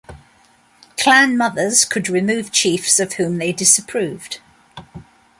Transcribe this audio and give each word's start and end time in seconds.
Clan 0.97 1.37
mothers 1.37 1.85
could 1.85 2.09
remove 2.09 2.51
chiefs 2.51 2.99
of 2.99 3.13
whom 3.13 3.37
they 3.37 3.51
disapproved. 3.51 4.39